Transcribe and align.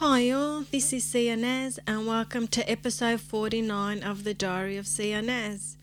Hi 0.00 0.30
all, 0.30 0.62
this 0.62 0.94
is 0.94 1.04
Sia 1.04 1.36
and 1.86 2.06
welcome 2.06 2.48
to 2.48 2.66
episode 2.70 3.20
49 3.20 4.02
of 4.02 4.24
the 4.24 4.32
Diary 4.32 4.78
of 4.78 4.86
Naz. 5.20 5.76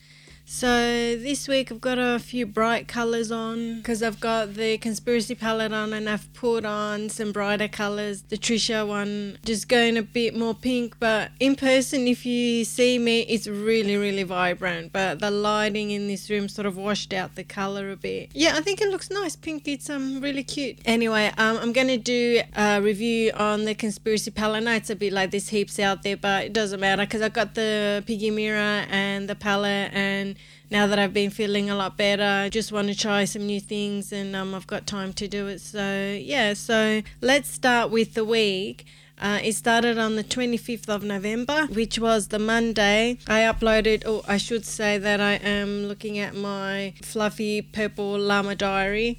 So 0.50 1.18
this 1.18 1.50
week 1.50 1.74
I've 1.74 1.82
got 1.82 2.00
a 2.00 2.18
few 2.20 2.46
bright 2.46 2.88
colours 2.88 3.34
on 3.34 3.80
because 3.80 4.02
I've 4.02 4.22
got 4.22 4.54
the 4.54 4.78
conspiracy 4.78 5.36
palette 5.36 5.74
on 5.74 5.92
and 5.92 6.10
I've 6.10 6.34
put 6.34 6.64
on 6.64 7.10
some 7.10 7.34
brighter 7.34 7.68
colours. 7.68 8.22
The 8.22 8.38
Trisha 8.38 8.88
one 8.88 9.40
just 9.44 9.68
going 9.68 9.98
a 9.98 10.02
bit 10.02 10.38
more 10.38 10.54
pink, 10.54 10.96
but 11.02 11.32
in 11.42 11.58
person 11.58 12.08
if 12.08 12.26
you 12.26 12.64
see 12.64 12.98
me 12.98 13.24
it's 13.24 13.46
really 13.46 13.98
really 13.98 14.24
vibrant. 14.24 14.94
But 14.94 15.20
the 15.20 15.30
lighting 15.30 15.92
in 15.92 16.08
this 16.08 16.30
room 16.30 16.48
sort 16.48 16.66
of 16.66 16.78
washed 16.78 17.12
out 17.12 17.36
the 17.36 17.44
colour 17.44 17.92
a 17.92 17.98
bit. 17.98 18.30
Yeah, 18.34 18.54
I 18.56 18.62
think 18.62 18.80
it 18.80 18.88
looks 18.88 19.12
nice. 19.12 19.36
Pink, 19.36 19.68
it's 19.68 19.90
um 19.90 20.22
really 20.22 20.44
cute. 20.44 20.80
Anyway, 20.86 21.30
um, 21.38 21.58
I'm 21.58 21.74
gonna 21.74 21.98
do 21.98 22.40
a 22.56 22.82
review 22.82 23.32
on 23.36 23.66
the 23.66 23.76
conspiracy 23.76 24.32
palette. 24.32 24.64
It's 24.66 24.90
a 24.90 24.96
bit 24.96 25.12
like 25.12 25.32
this 25.32 25.50
heaps 25.50 25.78
out 25.78 26.04
there, 26.04 26.16
but 26.16 26.46
it 26.46 26.54
doesn't 26.54 26.80
matter 26.80 27.04
because 27.04 27.22
I've 27.22 27.34
got 27.34 27.54
the 27.54 28.02
piggy 28.08 28.32
mirror 28.32 28.86
and 28.90 29.28
the 29.28 29.36
palette 29.36 29.92
and 29.94 30.37
now 30.70 30.88
that 30.88 31.00
I've 31.00 31.14
been 31.14 31.30
feeling 31.30 31.70
a 31.70 31.76
lot 31.76 31.98
better, 31.98 32.24
I 32.24 32.50
just 32.50 32.72
want 32.72 32.90
to 32.90 32.98
try 32.98 33.26
some 33.26 33.46
new 33.46 33.60
things 33.60 34.12
and 34.12 34.36
um, 34.36 34.54
I've 34.54 34.68
got 34.68 34.86
time 34.86 35.14
to 35.14 35.28
do 35.28 35.48
it. 35.48 35.62
So, 35.62 36.18
yeah, 36.20 36.54
so 36.54 37.02
let's 37.22 37.50
start 37.50 37.90
with 37.90 38.14
the 38.14 38.26
week. 38.26 38.86
Uh, 39.20 39.40
it 39.44 39.54
started 39.54 39.98
on 39.98 40.16
the 40.16 40.24
25th 40.24 40.90
of 40.90 41.04
November, 41.04 41.66
which 41.68 41.98
was 41.98 42.28
the 42.28 42.38
Monday. 42.38 43.18
I 43.28 43.40
uploaded, 43.42 44.08
or 44.08 44.22
I 44.28 44.38
should 44.38 44.66
say 44.66 45.00
that 45.00 45.20
I 45.20 45.36
am 45.36 45.86
looking 45.86 46.20
at 46.20 46.36
my 46.36 46.94
fluffy 47.02 47.62
purple 47.62 48.20
llama 48.20 48.56
diary. 48.56 49.18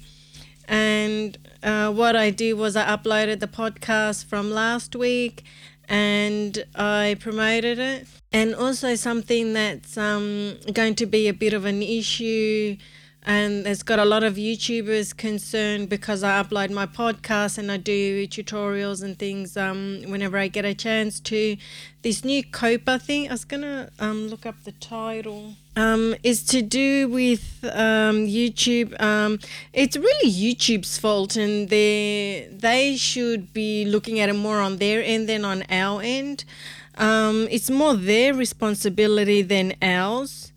And 0.69 1.37
uh, 1.63 1.91
what 1.91 2.15
I 2.15 2.29
did 2.29 2.53
was 2.53 2.75
I 2.77 2.85
uploaded 2.85 3.39
the 3.39 3.47
podcast 3.47 4.25
from 4.25 4.51
last 4.51 4.95
week 4.95 5.43
and 5.89 6.63
I 6.75 7.17
promoted 7.19 7.79
it. 7.79 8.07
And 8.31 8.53
also 8.53 8.93
something 8.93 9.53
that's 9.53 9.97
um, 9.97 10.55
going 10.71 10.93
to 10.95 11.07
be 11.07 11.27
a 11.27 11.33
bit 11.33 11.53
of 11.53 11.65
an 11.65 11.81
issue 11.81 12.77
and 13.29 13.67
it's 13.67 13.83
got 13.83 13.99
a 13.99 14.05
lot 14.05 14.23
of 14.23 14.37
YouTubers 14.37 15.15
concerned 15.15 15.87
because 15.87 16.23
I 16.23 16.41
upload 16.41 16.71
my 16.71 16.87
podcast 16.87 17.59
and 17.59 17.71
I 17.71 17.77
do 17.77 18.25
tutorials 18.25 19.03
and 19.03 19.19
things 19.19 19.55
um, 19.55 20.01
whenever 20.07 20.35
I 20.35 20.47
get 20.47 20.65
a 20.65 20.73
chance 20.73 21.19
to. 21.19 21.55
This 22.01 22.25
new 22.25 22.43
COPPA 22.43 22.99
thing, 23.03 23.29
I 23.29 23.33
was 23.33 23.45
gonna 23.45 23.91
um, 23.99 24.29
look 24.29 24.47
up 24.47 24.55
the 24.63 24.71
title. 24.71 25.53
Um, 25.75 26.15
is 26.23 26.43
to 26.45 26.63
do 26.63 27.07
with 27.07 27.59
um, 27.65 28.25
YouTube. 28.25 28.99
Um, 28.99 29.37
it's 29.73 29.95
really 29.95 30.31
YouTube's 30.31 30.97
fault, 30.97 31.35
and 31.35 31.69
they 31.69 32.49
they 32.51 32.97
should 32.97 33.53
be 33.53 33.85
looking 33.85 34.19
at 34.19 34.29
it 34.29 34.33
more 34.33 34.59
on 34.59 34.77
their 34.77 35.03
end 35.03 35.29
than 35.29 35.45
on 35.45 35.65
our 35.69 36.01
end. 36.01 36.45
Um, 36.97 37.47
it's 37.51 37.69
more 37.69 37.93
their 37.93 38.33
responsibility 38.33 39.43
than 39.43 39.75
ours. 39.83 40.48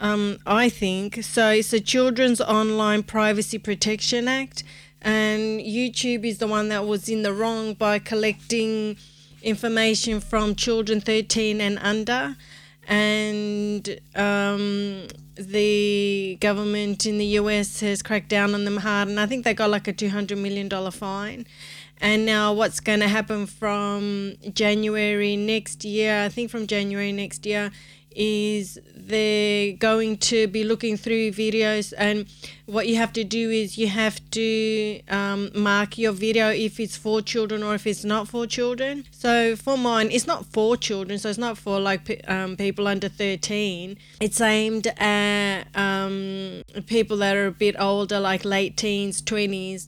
Um, 0.00 0.38
I 0.46 0.68
think 0.68 1.22
so. 1.24 1.50
It's 1.50 1.72
the 1.72 1.80
Children's 1.80 2.40
Online 2.40 3.02
Privacy 3.02 3.58
Protection 3.58 4.28
Act, 4.28 4.62
and 5.02 5.60
YouTube 5.60 6.24
is 6.24 6.38
the 6.38 6.46
one 6.46 6.68
that 6.68 6.86
was 6.86 7.08
in 7.08 7.22
the 7.22 7.32
wrong 7.32 7.74
by 7.74 7.98
collecting 7.98 8.96
information 9.42 10.20
from 10.20 10.54
children 10.54 11.00
13 11.00 11.60
and 11.60 11.78
under. 11.80 12.36
And 12.86 14.00
um, 14.14 15.08
the 15.34 16.38
government 16.40 17.04
in 17.04 17.18
the 17.18 17.26
US 17.26 17.80
has 17.80 18.00
cracked 18.00 18.28
down 18.28 18.54
on 18.54 18.64
them 18.64 18.78
hard, 18.78 19.08
and 19.08 19.18
I 19.18 19.26
think 19.26 19.44
they 19.44 19.52
got 19.52 19.70
like 19.70 19.88
a 19.88 19.92
$200 19.92 20.38
million 20.38 20.70
fine. 20.92 21.44
And 22.00 22.24
now, 22.24 22.52
what's 22.52 22.78
going 22.78 23.00
to 23.00 23.08
happen 23.08 23.46
from 23.46 24.34
January 24.54 25.34
next 25.34 25.84
year? 25.84 26.22
I 26.22 26.28
think 26.28 26.48
from 26.48 26.68
January 26.68 27.10
next 27.10 27.44
year 27.44 27.72
is 28.18 28.80
they're 28.96 29.72
going 29.74 30.16
to 30.18 30.48
be 30.48 30.64
looking 30.64 30.96
through 30.96 31.30
videos 31.30 31.94
and 31.96 32.26
what 32.66 32.88
you 32.88 32.96
have 32.96 33.12
to 33.12 33.22
do 33.22 33.50
is 33.50 33.78
you 33.78 33.86
have 33.86 34.20
to 34.30 35.00
um, 35.08 35.50
mark 35.54 35.96
your 35.96 36.12
video 36.12 36.50
if 36.50 36.80
it's 36.80 36.96
for 36.96 37.22
children 37.22 37.62
or 37.62 37.74
if 37.76 37.86
it's 37.86 38.04
not 38.04 38.26
for 38.26 38.44
children. 38.44 39.06
So 39.12 39.54
for 39.54 39.78
mine 39.78 40.10
it's 40.10 40.26
not 40.26 40.44
for 40.46 40.76
children 40.76 41.18
so 41.20 41.28
it's 41.28 41.38
not 41.38 41.56
for 41.56 41.78
like 41.78 42.22
um, 42.28 42.56
people 42.56 42.88
under 42.88 43.08
13 43.08 43.96
it's 44.20 44.40
aimed 44.40 44.88
at 44.98 45.64
um, 45.76 46.62
people 46.86 47.18
that 47.18 47.36
are 47.36 47.46
a 47.46 47.52
bit 47.52 47.76
older 47.78 48.18
like 48.18 48.44
late 48.44 48.76
teens 48.76 49.22
20s 49.22 49.86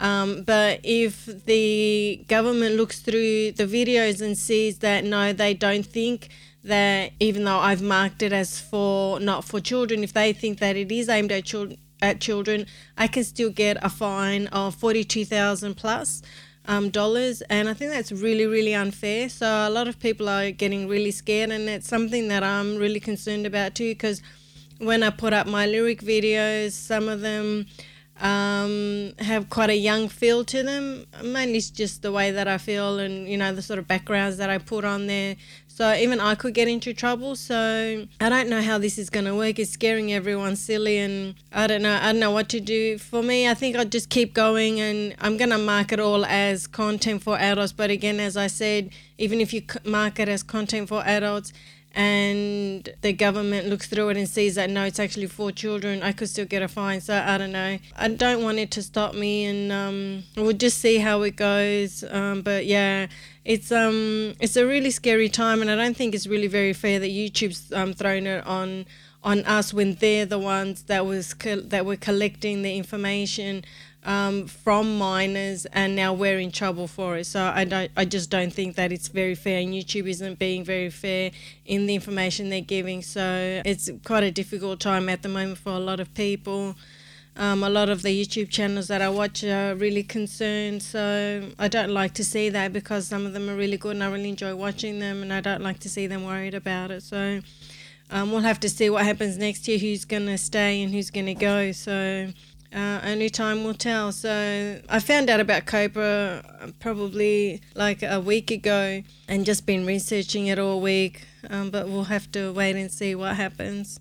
um, 0.00 0.42
but 0.44 0.80
if 0.84 1.26
the 1.26 2.24
government 2.28 2.76
looks 2.76 3.00
through 3.00 3.52
the 3.52 3.66
videos 3.66 4.20
and 4.20 4.38
sees 4.38 4.78
that 4.78 5.04
no, 5.04 5.32
they 5.32 5.54
don't 5.54 5.84
think 5.84 6.28
that 6.68 7.12
even 7.20 7.44
though 7.44 7.58
I've 7.58 7.82
marked 7.82 8.22
it 8.22 8.32
as 8.32 8.60
for 8.60 9.20
not 9.20 9.44
for 9.44 9.60
children, 9.60 10.04
if 10.04 10.12
they 10.12 10.32
think 10.32 10.60
that 10.60 10.76
it 10.76 10.90
is 10.92 11.08
aimed 11.08 11.32
at 11.32 11.44
children, 11.44 11.78
at 12.00 12.20
children, 12.20 12.66
I 12.96 13.08
can 13.08 13.24
still 13.24 13.50
get 13.50 13.76
a 13.82 13.88
fine 13.88 14.46
of 14.48 14.74
forty 14.74 15.04
two 15.04 15.24
thousand 15.24 15.74
plus. 15.76 16.22
Um, 16.66 16.90
dollars 16.90 17.40
and 17.48 17.66
I 17.66 17.72
think 17.72 17.92
that's 17.92 18.12
really 18.12 18.44
really 18.44 18.74
unfair 18.74 19.30
so 19.30 19.46
a 19.46 19.70
lot 19.70 19.88
of 19.88 19.98
people 19.98 20.28
are 20.28 20.50
getting 20.50 20.86
really 20.86 21.12
scared 21.12 21.50
and 21.50 21.66
it's 21.66 21.88
something 21.88 22.28
that 22.28 22.44
I'm 22.44 22.76
really 22.76 23.00
concerned 23.00 23.46
about 23.46 23.74
too 23.74 23.92
because 23.92 24.20
when 24.76 25.02
I 25.02 25.08
put 25.08 25.32
up 25.32 25.46
my 25.46 25.64
lyric 25.64 26.02
videos 26.02 26.72
some 26.72 27.08
of 27.08 27.22
them 27.22 27.64
um, 28.20 29.12
have 29.18 29.48
quite 29.48 29.70
a 29.70 29.76
young 29.76 30.08
feel 30.08 30.44
to 30.44 30.62
them. 30.62 31.06
Mainly 31.22 31.58
it's 31.58 31.70
just 31.70 32.02
the 32.02 32.12
way 32.12 32.30
that 32.32 32.48
I 32.48 32.58
feel 32.58 32.98
and, 32.98 33.28
you 33.28 33.36
know, 33.36 33.52
the 33.54 33.62
sort 33.62 33.78
of 33.78 33.86
backgrounds 33.86 34.38
that 34.38 34.50
I 34.50 34.58
put 34.58 34.84
on 34.84 35.06
there. 35.06 35.36
So 35.78 35.94
even 35.94 36.18
I 36.18 36.34
could 36.34 36.54
get 36.54 36.66
into 36.66 36.92
trouble. 36.92 37.36
So 37.36 38.04
I 38.20 38.28
don't 38.28 38.48
know 38.48 38.60
how 38.60 38.78
this 38.78 38.98
is 38.98 39.10
going 39.10 39.26
to 39.26 39.36
work. 39.36 39.60
It's 39.60 39.70
scaring 39.70 40.12
everyone 40.12 40.56
silly 40.56 40.98
and 40.98 41.36
I 41.52 41.68
don't 41.68 41.82
know. 41.82 41.96
I 42.02 42.06
don't 42.10 42.18
know 42.18 42.32
what 42.32 42.48
to 42.48 42.58
do. 42.58 42.98
For 42.98 43.22
me, 43.22 43.48
I 43.48 43.54
think 43.54 43.76
I'll 43.76 43.84
just 43.84 44.10
keep 44.10 44.34
going 44.34 44.80
and 44.80 45.14
I'm 45.20 45.36
going 45.36 45.50
to 45.50 45.58
mark 45.58 45.92
it 45.92 46.00
all 46.00 46.24
as 46.24 46.66
content 46.66 47.22
for 47.22 47.38
adults. 47.38 47.70
But 47.70 47.92
again, 47.92 48.18
as 48.18 48.36
I 48.36 48.48
said, 48.48 48.90
even 49.18 49.40
if 49.40 49.52
you 49.52 49.62
mark 49.84 50.18
it 50.18 50.28
as 50.28 50.42
content 50.42 50.88
for 50.88 51.00
adults, 51.06 51.52
and 51.94 52.88
the 53.00 53.12
government 53.12 53.68
looks 53.68 53.86
through 53.86 54.10
it 54.10 54.16
and 54.16 54.28
sees 54.28 54.54
that 54.54 54.70
no, 54.70 54.84
it's 54.84 55.00
actually 55.00 55.26
for 55.26 55.50
children, 55.50 56.02
I 56.02 56.12
could 56.12 56.28
still 56.28 56.44
get 56.44 56.62
a 56.62 56.68
fine. 56.68 57.00
So 57.00 57.14
I 57.14 57.38
don't 57.38 57.52
know. 57.52 57.78
I 57.96 58.08
don't 58.08 58.42
want 58.42 58.58
it 58.58 58.70
to 58.72 58.82
stop 58.82 59.14
me, 59.14 59.46
and 59.46 59.72
um, 59.72 60.22
we'll 60.36 60.52
just 60.52 60.78
see 60.78 60.98
how 60.98 61.22
it 61.22 61.36
goes. 61.36 62.04
Um, 62.10 62.42
but 62.42 62.66
yeah, 62.66 63.06
it's 63.44 63.72
um, 63.72 64.34
it's 64.40 64.56
a 64.56 64.66
really 64.66 64.90
scary 64.90 65.28
time, 65.28 65.60
and 65.60 65.70
I 65.70 65.76
don't 65.76 65.96
think 65.96 66.14
it's 66.14 66.26
really 66.26 66.48
very 66.48 66.72
fair 66.72 66.98
that 66.98 67.10
YouTube's 67.10 67.72
um, 67.72 67.94
thrown 67.94 68.26
it 68.26 68.46
on 68.46 68.86
on 69.24 69.40
us 69.44 69.74
when 69.74 69.94
they're 69.96 70.26
the 70.26 70.38
ones 70.38 70.84
that 70.84 71.04
was 71.04 71.34
co- 71.34 71.60
that 71.60 71.84
were 71.84 71.96
collecting 71.96 72.62
the 72.62 72.76
information 72.76 73.64
um, 74.04 74.46
from 74.46 74.98
minors, 74.98 75.66
and 75.66 75.96
now 75.96 76.12
we're 76.12 76.38
in 76.38 76.50
trouble 76.50 76.86
for 76.86 77.16
it. 77.16 77.24
So 77.26 77.42
I 77.54 77.64
don't, 77.64 77.90
I 77.96 78.04
just 78.04 78.30
don't 78.30 78.52
think 78.52 78.76
that 78.76 78.92
it's 78.92 79.08
very 79.08 79.34
fair, 79.34 79.60
and 79.60 79.74
YouTube 79.74 80.08
isn't 80.08 80.38
being 80.38 80.64
very 80.64 80.90
fair 80.90 81.30
in 81.66 81.86
the 81.86 81.94
information 81.94 82.48
they're 82.48 82.60
giving. 82.60 83.02
So 83.02 83.62
it's 83.64 83.90
quite 84.04 84.22
a 84.22 84.30
difficult 84.30 84.80
time 84.80 85.08
at 85.08 85.22
the 85.22 85.28
moment 85.28 85.58
for 85.58 85.72
a 85.72 85.80
lot 85.80 86.00
of 86.00 86.12
people. 86.14 86.76
Um, 87.36 87.62
a 87.62 87.70
lot 87.70 87.88
of 87.88 88.02
the 88.02 88.08
YouTube 88.08 88.50
channels 88.50 88.88
that 88.88 89.00
I 89.00 89.08
watch 89.08 89.44
are 89.44 89.74
really 89.76 90.02
concerned, 90.02 90.82
so 90.82 91.48
I 91.56 91.68
don't 91.68 91.90
like 91.90 92.14
to 92.14 92.24
see 92.24 92.48
that 92.48 92.72
because 92.72 93.06
some 93.06 93.26
of 93.26 93.32
them 93.32 93.48
are 93.48 93.54
really 93.54 93.76
good 93.76 93.94
and 93.94 94.02
I 94.02 94.10
really 94.10 94.28
enjoy 94.30 94.56
watching 94.56 94.98
them, 94.98 95.22
and 95.22 95.32
I 95.32 95.40
don't 95.40 95.62
like 95.62 95.78
to 95.80 95.88
see 95.88 96.08
them 96.08 96.24
worried 96.24 96.54
about 96.54 96.90
it. 96.90 97.04
So 97.04 97.40
um, 98.10 98.32
we'll 98.32 98.40
have 98.40 98.58
to 98.60 98.68
see 98.68 98.90
what 98.90 99.04
happens 99.04 99.36
next 99.36 99.68
year, 99.68 99.78
who's 99.78 100.04
going 100.04 100.26
to 100.26 100.38
stay 100.38 100.82
and 100.82 100.92
who's 100.92 101.10
going 101.10 101.26
to 101.26 101.34
go. 101.34 101.70
So 101.70 102.32
uh, 102.74 103.00
only 103.04 103.30
time 103.30 103.64
will 103.64 103.74
tell. 103.74 104.12
So 104.12 104.80
I 104.88 105.00
found 105.00 105.30
out 105.30 105.40
about 105.40 105.64
COPPA 105.64 106.74
probably 106.80 107.62
like 107.74 108.02
a 108.02 108.20
week 108.20 108.50
ago 108.50 109.02
and 109.26 109.44
just 109.44 109.64
been 109.64 109.86
researching 109.86 110.46
it 110.48 110.58
all 110.58 110.80
week. 110.80 111.26
Um, 111.48 111.70
but 111.70 111.88
we'll 111.88 112.04
have 112.04 112.30
to 112.32 112.52
wait 112.52 112.76
and 112.76 112.90
see 112.90 113.14
what 113.14 113.36
happens. 113.36 114.00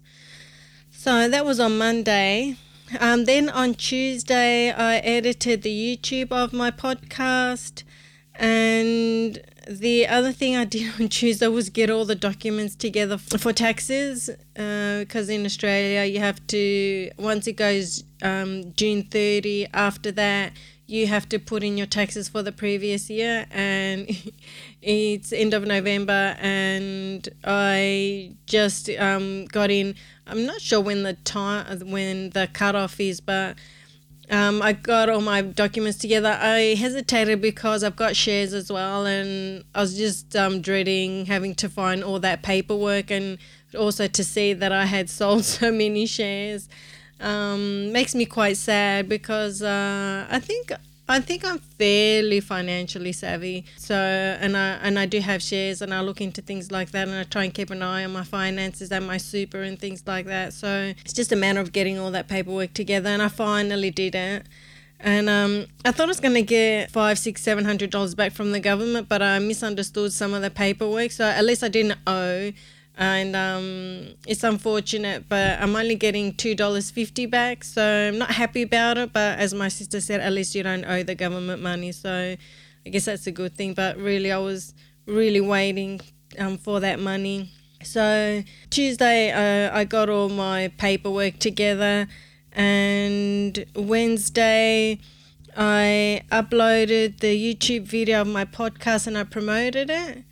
So 0.91 1.29
that 1.29 1.45
was 1.45 1.59
on 1.59 1.77
Monday. 1.77 2.57
Um, 2.99 3.25
then 3.25 3.49
on 3.49 3.75
Tuesday, 3.75 4.71
I 4.71 4.97
edited 4.97 5.61
the 5.61 5.97
YouTube 5.97 6.31
of 6.31 6.53
my 6.53 6.71
podcast. 6.71 7.83
And 8.35 9.41
the 9.69 10.07
other 10.07 10.31
thing 10.31 10.55
I 10.55 10.65
did 10.65 10.99
on 10.99 11.09
Tuesday 11.09 11.47
was 11.47 11.69
get 11.69 11.89
all 11.89 12.05
the 12.05 12.15
documents 12.15 12.75
together 12.75 13.17
for 13.17 13.53
taxes 13.53 14.29
because 14.53 15.29
uh, 15.29 15.33
in 15.33 15.45
Australia 15.45 16.03
you 16.05 16.19
have 16.19 16.45
to, 16.47 17.11
once 17.17 17.47
it 17.47 17.53
goes 17.53 18.03
um, 18.21 18.73
June 18.73 19.03
30, 19.03 19.67
after 19.73 20.11
that, 20.13 20.53
you 20.87 21.05
have 21.07 21.27
to 21.29 21.37
put 21.37 21.63
in 21.63 21.77
your 21.77 21.87
taxes 21.87 22.29
for 22.29 22.41
the 22.41 22.51
previous 22.51 23.09
year 23.09 23.45
and 23.51 24.09
it's 24.81 25.33
end 25.33 25.53
of 25.53 25.65
November 25.65 26.37
and 26.39 27.27
I 27.43 28.31
just 28.45 28.89
um, 28.91 29.45
got 29.45 29.69
in. 29.69 29.95
I'm 30.25 30.45
not 30.45 30.61
sure 30.61 30.79
when 30.79 31.03
the 31.03 31.13
time 31.13 31.91
when 31.91 32.29
the 32.29 32.47
cutoff 32.53 32.99
is 33.01 33.19
but 33.19 33.57
um, 34.29 34.61
I 34.61 34.73
got 34.73 35.09
all 35.09 35.21
my 35.21 35.41
documents 35.41 35.97
together. 35.97 36.37
I 36.41 36.75
hesitated 36.75 37.41
because 37.41 37.83
I've 37.83 37.95
got 37.95 38.15
shares 38.15 38.53
as 38.53 38.71
well, 38.71 39.05
and 39.05 39.63
I 39.73 39.81
was 39.81 39.97
just 39.97 40.35
um, 40.35 40.61
dreading 40.61 41.27
having 41.27 41.55
to 41.55 41.69
find 41.69 42.03
all 42.03 42.19
that 42.19 42.43
paperwork 42.43 43.09
and 43.09 43.37
also 43.77 44.07
to 44.07 44.23
see 44.23 44.53
that 44.53 44.71
I 44.71 44.85
had 44.85 45.09
sold 45.19 45.45
so 45.45 45.71
many 45.71 46.05
shares. 46.05 46.67
Um, 47.19 47.91
makes 47.91 48.13
me 48.13 48.25
quite 48.25 48.57
sad 48.57 49.09
because 49.09 49.61
uh, 49.63 50.27
I 50.29 50.39
think 50.39 50.71
I 51.09 51.21
think 51.21 51.45
I'm 51.45 51.59
fairly 51.59 52.41
financially 52.41 53.13
savvy. 53.13 53.65
So 53.77 53.95
and 53.95 54.57
I 54.57 54.71
and 54.81 54.99
I 54.99 55.05
do 55.05 55.19
have 55.19 55.41
shares 55.41 55.81
and 55.81 55.93
I 55.93 56.01
look 56.01 56.19
into 56.19 56.41
things 56.41 56.69
like 56.71 56.91
that 56.91 57.07
and 57.07 57.17
I 57.17 57.23
try 57.23 57.45
and 57.45 57.53
keep 57.53 57.69
an 57.69 57.81
eye 57.81 58.03
on 58.03 58.11
my 58.11 58.23
finances 58.23 58.91
and 58.91 59.07
my 59.07 59.17
super 59.17 59.61
and 59.61 59.79
things 59.79 60.03
like 60.05 60.25
that. 60.25 60.53
So 60.53 60.93
it's 60.99 61.13
just 61.13 61.31
a 61.31 61.35
matter 61.35 61.61
of 61.61 61.71
getting 61.71 61.97
all 61.97 62.11
that 62.11 62.27
paperwork 62.27 62.73
together 62.73 63.09
and 63.09 63.21
I 63.21 63.29
finally 63.29 63.91
did 63.91 64.15
it. 64.15 64.45
And 64.99 65.29
um, 65.29 65.67
I 65.85 65.91
thought 65.91 66.05
I 66.05 66.07
was 66.07 66.19
going 66.19 66.33
to 66.33 66.41
get 66.41 66.89
five, 66.91 67.19
six, 67.19 67.41
seven 67.43 67.65
hundred 67.65 67.91
dollars 67.91 68.15
back 68.15 68.31
from 68.31 68.51
the 68.51 68.59
government, 68.59 69.07
but 69.07 69.21
I 69.21 69.37
misunderstood 69.39 70.11
some 70.11 70.33
of 70.33 70.41
the 70.41 70.49
paperwork. 70.49 71.11
So 71.11 71.23
at 71.23 71.45
least 71.45 71.63
I 71.63 71.67
didn't 71.67 71.99
owe 72.07 72.51
and 72.97 73.35
um, 73.35 74.15
it's 74.25 74.43
unfortunate, 74.43 75.29
but 75.29 75.61
I'm 75.61 75.75
only 75.75 75.95
getting 75.95 76.33
two 76.33 76.55
dollars 76.55 76.89
fifty 76.89 77.27
back, 77.27 77.63
so 77.63 77.83
I'm 78.07 78.17
not 78.17 78.31
happy 78.31 78.63
about 78.63 78.97
it. 78.97 79.13
But 79.13 79.37
as 79.37 79.53
my 79.53 79.67
sister 79.67 80.01
said, 80.01 80.19
at 80.19 80.33
least 80.33 80.55
you 80.55 80.63
don't 80.63 80.83
owe 80.83 81.03
the 81.03 81.13
government 81.13 81.61
money, 81.61 81.91
so 81.91 82.35
I 82.85 82.89
guess 82.89 83.05
that's 83.05 83.27
a 83.27 83.31
good 83.31 83.55
thing. 83.55 83.75
But 83.75 83.97
really, 83.97 84.31
I 84.31 84.39
was 84.39 84.73
really 85.05 85.41
waiting 85.41 86.01
um, 86.39 86.57
for 86.57 86.79
that 86.79 86.99
money. 86.99 87.51
So 87.83 88.43
Tuesday, 88.71 89.31
uh, 89.31 89.77
I 89.77 89.83
got 89.83 90.09
all 90.09 90.29
my 90.29 90.69
paperwork 90.77 91.37
together, 91.37 92.07
and 92.51 93.63
Wednesday. 93.75 94.99
I 95.59 96.21
uploaded 96.31 97.19
the 97.19 97.35
YouTube 97.35 97.81
video 97.81 98.21
of 98.21 98.27
my 98.27 98.45
podcast 98.45 99.07
and 99.07 99.17
I 99.17 99.23
promoted 99.23 99.89
it 99.89 100.23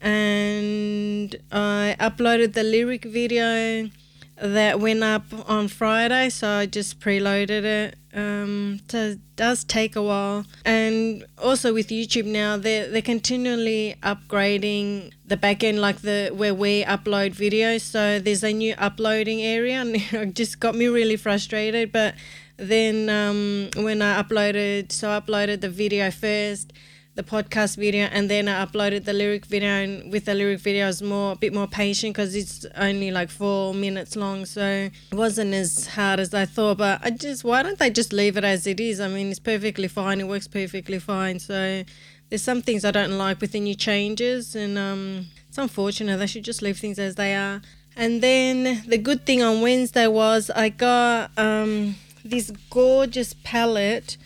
and 0.00 1.36
I 1.50 1.96
uploaded 1.98 2.52
the 2.52 2.62
lyric 2.62 3.04
video 3.04 3.90
that 4.36 4.80
went 4.80 5.02
up 5.02 5.24
on 5.48 5.68
Friday, 5.68 6.28
so 6.28 6.48
I 6.48 6.66
just 6.66 7.00
preloaded 7.00 7.64
it. 7.64 7.96
Um, 8.12 8.80
so 8.88 9.16
does 9.36 9.64
take 9.64 9.96
a 9.96 10.02
while, 10.02 10.46
and 10.64 11.24
also 11.38 11.72
with 11.74 11.88
YouTube 11.88 12.24
now, 12.24 12.56
they're 12.56 12.88
they're 12.88 13.02
continually 13.02 13.94
upgrading 14.02 15.12
the 15.26 15.36
backend, 15.36 15.78
like 15.78 16.00
the 16.00 16.30
where 16.34 16.54
we 16.54 16.84
upload 16.84 17.34
videos. 17.34 17.82
So 17.82 18.18
there's 18.18 18.42
a 18.42 18.52
new 18.52 18.74
uploading 18.78 19.42
area, 19.42 19.80
and 19.80 19.96
it 20.12 20.34
just 20.34 20.60
got 20.60 20.74
me 20.74 20.86
really 20.88 21.16
frustrated. 21.16 21.92
But 21.92 22.14
then 22.56 23.08
um, 23.10 23.70
when 23.84 24.00
I 24.00 24.22
uploaded, 24.22 24.92
so 24.92 25.10
I 25.10 25.20
uploaded 25.20 25.60
the 25.60 25.70
video 25.70 26.10
first 26.10 26.72
the 27.16 27.22
podcast 27.22 27.76
video 27.78 28.04
and 28.12 28.30
then 28.30 28.46
I 28.46 28.64
uploaded 28.64 29.04
the 29.04 29.14
lyric 29.14 29.46
video 29.46 29.70
and 29.70 30.12
with 30.12 30.26
the 30.26 30.34
lyric 30.34 30.60
video 30.60 30.84
I 30.84 30.88
was 30.88 31.02
more 31.02 31.32
a 31.32 31.36
bit 31.36 31.54
more 31.54 31.66
patient 31.66 32.14
because 32.14 32.36
it's 32.36 32.66
only 32.76 33.10
like 33.10 33.30
four 33.30 33.72
minutes 33.72 34.16
long 34.16 34.44
so 34.44 34.62
it 35.10 35.14
wasn't 35.14 35.54
as 35.54 35.86
hard 35.86 36.20
as 36.20 36.34
I 36.34 36.44
thought 36.44 36.76
but 36.76 37.00
I 37.02 37.10
just 37.10 37.42
why 37.42 37.62
don't 37.62 37.78
they 37.78 37.88
just 37.88 38.12
leave 38.12 38.36
it 38.36 38.44
as 38.44 38.66
it 38.66 38.80
is? 38.80 39.00
I 39.00 39.08
mean 39.08 39.30
it's 39.30 39.38
perfectly 39.38 39.88
fine 39.88 40.20
it 40.20 40.28
works 40.28 40.46
perfectly 40.46 40.98
fine 40.98 41.38
so 41.38 41.84
there's 42.28 42.42
some 42.42 42.60
things 42.60 42.84
I 42.84 42.90
don't 42.90 43.16
like 43.16 43.40
with 43.40 43.52
the 43.52 43.60
new 43.60 43.74
changes 43.74 44.54
and 44.54 44.76
um, 44.76 45.26
it's 45.48 45.58
unfortunate 45.58 46.18
they 46.18 46.26
should 46.26 46.44
just 46.44 46.60
leave 46.60 46.78
things 46.78 46.98
as 46.98 47.14
they 47.14 47.34
are. 47.34 47.62
And 47.96 48.20
then 48.20 48.82
the 48.86 48.98
good 48.98 49.24
thing 49.24 49.42
on 49.42 49.62
Wednesday 49.62 50.06
was 50.06 50.50
I 50.50 50.68
got 50.68 51.30
um, 51.38 51.94
this 52.24 52.50
gorgeous 52.68 53.34
palette 53.44 54.18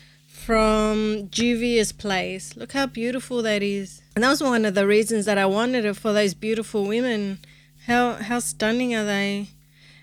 from 0.45 1.29
Juvia's 1.29 1.91
place. 1.91 2.57
Look 2.57 2.71
how 2.71 2.87
beautiful 2.87 3.43
that 3.43 3.61
is. 3.61 4.01
And 4.15 4.23
that 4.23 4.29
was 4.29 4.41
one 4.41 4.65
of 4.65 4.73
the 4.73 4.87
reasons 4.87 5.25
that 5.25 5.37
I 5.37 5.45
wanted 5.45 5.85
it 5.85 5.95
for 5.95 6.13
those 6.13 6.33
beautiful 6.33 6.85
women. 6.85 7.39
How 7.85 8.13
how 8.13 8.39
stunning 8.39 8.95
are 8.95 9.05
they? 9.05 9.49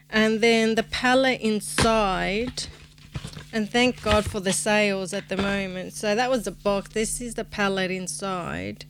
And 0.08 0.40
then 0.40 0.76
the 0.76 0.84
palette 0.84 1.40
inside. 1.40 2.64
And 3.52 3.68
thank 3.68 4.00
God 4.02 4.24
for 4.26 4.40
the 4.40 4.52
sales 4.52 5.12
at 5.12 5.28
the 5.28 5.36
moment. 5.36 5.94
So 5.94 6.14
that 6.14 6.30
was 6.30 6.44
the 6.44 6.52
box. 6.52 6.90
This 6.90 7.20
is 7.20 7.34
the 7.34 7.44
palette 7.44 7.90
inside. 7.90 8.84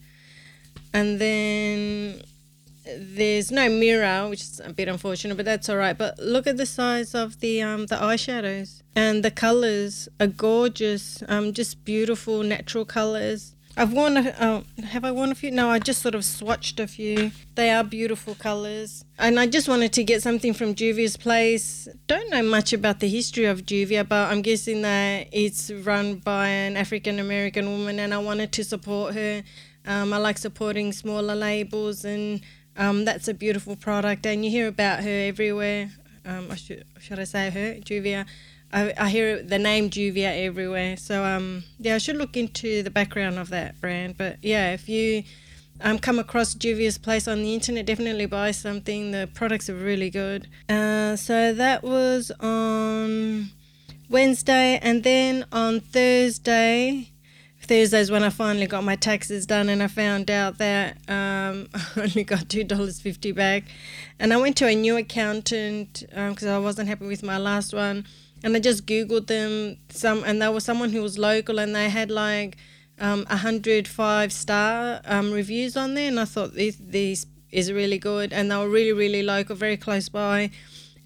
And 0.92 1.18
then 1.18 2.22
there's 2.96 3.50
no 3.50 3.68
mirror, 3.68 4.28
which 4.28 4.42
is 4.42 4.60
a 4.64 4.72
bit 4.72 4.88
unfortunate, 4.88 5.36
but 5.36 5.44
that's 5.44 5.68
all 5.68 5.76
right. 5.76 5.96
But 5.96 6.18
look 6.18 6.46
at 6.46 6.56
the 6.56 6.66
size 6.66 7.14
of 7.14 7.40
the 7.40 7.62
um 7.62 7.86
the 7.86 7.96
eyeshadows 7.96 8.82
and 8.94 9.24
the 9.24 9.30
colors 9.30 10.08
are 10.20 10.26
gorgeous. 10.26 11.22
Um, 11.28 11.52
just 11.52 11.84
beautiful 11.84 12.42
natural 12.42 12.84
colors. 12.84 13.54
I've 13.76 13.92
worn 13.92 14.16
a, 14.16 14.30
uh, 14.30 14.62
have 14.86 15.04
I 15.04 15.12
worn 15.12 15.30
a 15.30 15.36
few? 15.36 15.52
No, 15.52 15.70
I 15.70 15.78
just 15.78 16.02
sort 16.02 16.16
of 16.16 16.22
swatched 16.22 16.80
a 16.80 16.88
few. 16.88 17.30
They 17.54 17.70
are 17.70 17.84
beautiful 17.84 18.34
colors. 18.34 19.04
And 19.20 19.38
I 19.38 19.46
just 19.46 19.68
wanted 19.68 19.92
to 19.92 20.02
get 20.02 20.20
something 20.20 20.52
from 20.52 20.74
Juvia's 20.74 21.16
Place. 21.16 21.86
Don't 22.08 22.28
know 22.28 22.42
much 22.42 22.72
about 22.72 22.98
the 22.98 23.08
history 23.08 23.44
of 23.44 23.64
Juvia, 23.64 24.08
but 24.08 24.32
I'm 24.32 24.42
guessing 24.42 24.82
that 24.82 25.28
it's 25.30 25.70
run 25.70 26.16
by 26.16 26.48
an 26.48 26.76
African 26.76 27.20
American 27.20 27.66
woman 27.66 28.00
and 28.00 28.12
I 28.12 28.18
wanted 28.18 28.50
to 28.50 28.64
support 28.64 29.14
her. 29.14 29.44
Um, 29.86 30.12
I 30.12 30.16
like 30.16 30.38
supporting 30.38 30.92
smaller 30.92 31.36
labels 31.36 32.04
and 32.04 32.40
um, 32.78 33.04
that's 33.04 33.28
a 33.28 33.34
beautiful 33.34 33.76
product 33.76 34.24
and 34.24 34.44
you 34.44 34.50
hear 34.50 34.68
about 34.68 35.02
her 35.04 35.28
everywhere. 35.28 35.90
Um, 36.24 36.48
I 36.50 36.56
should, 36.56 36.84
should 37.00 37.18
I 37.18 37.24
say 37.24 37.50
her, 37.50 37.74
Juvia? 37.80 38.26
I, 38.72 38.92
I 38.98 39.08
hear 39.08 39.42
the 39.42 39.58
name 39.58 39.90
Juvia 39.90 40.44
everywhere. 40.44 40.96
So 40.96 41.24
um 41.24 41.64
yeah, 41.78 41.94
I 41.94 41.98
should 41.98 42.16
look 42.16 42.36
into 42.36 42.82
the 42.82 42.90
background 42.90 43.38
of 43.38 43.48
that 43.48 43.80
brand. 43.80 44.16
But 44.18 44.36
yeah, 44.42 44.72
if 44.72 44.88
you 44.88 45.24
um 45.80 45.98
come 45.98 46.18
across 46.18 46.54
Juvia's 46.54 46.98
place 46.98 47.26
on 47.26 47.42
the 47.42 47.54
internet, 47.54 47.86
definitely 47.86 48.26
buy 48.26 48.50
something. 48.50 49.10
The 49.10 49.28
products 49.32 49.70
are 49.70 49.74
really 49.74 50.10
good. 50.10 50.48
Uh, 50.68 51.16
so 51.16 51.54
that 51.54 51.82
was 51.82 52.30
on 52.40 53.50
Wednesday, 54.10 54.78
and 54.82 55.02
then 55.02 55.46
on 55.52 55.80
Thursday. 55.80 57.10
Thursday's 57.68 58.10
when 58.10 58.24
I 58.24 58.30
finally 58.30 58.66
got 58.66 58.82
my 58.82 58.96
taxes 58.96 59.44
done, 59.44 59.68
and 59.68 59.82
I 59.82 59.88
found 59.88 60.30
out 60.30 60.56
that 60.56 60.96
um, 61.06 61.68
I 61.74 62.00
only 62.00 62.24
got 62.24 62.48
two 62.48 62.64
dollars 62.64 63.00
fifty 63.00 63.30
back. 63.30 63.64
And 64.18 64.32
I 64.32 64.38
went 64.38 64.56
to 64.56 64.66
a 64.66 64.74
new 64.74 64.96
accountant 64.96 66.04
because 66.08 66.44
um, 66.46 66.54
I 66.54 66.58
wasn't 66.58 66.88
happy 66.88 67.06
with 67.06 67.22
my 67.22 67.36
last 67.36 67.74
one. 67.74 68.06
And 68.42 68.56
I 68.56 68.60
just 68.60 68.86
googled 68.86 69.26
them 69.26 69.76
some 69.90 70.24
and 70.24 70.40
there 70.40 70.50
was 70.50 70.64
someone 70.64 70.90
who 70.90 71.02
was 71.02 71.18
local 71.18 71.58
and 71.58 71.74
they 71.74 71.90
had 71.90 72.10
like 72.10 72.56
um 73.00 73.24
105 73.28 74.32
star 74.32 75.00
um, 75.04 75.32
reviews 75.32 75.76
on 75.76 75.94
there. 75.94 76.08
And 76.08 76.18
I 76.18 76.24
thought 76.24 76.54
this 76.54 76.76
this 76.80 77.26
is 77.50 77.70
really 77.70 77.98
good. 77.98 78.32
And 78.32 78.50
they 78.50 78.56
were 78.56 78.68
really 78.68 78.92
really 78.92 79.22
local 79.22 79.56
very 79.56 79.76
close 79.76 80.08
by 80.08 80.50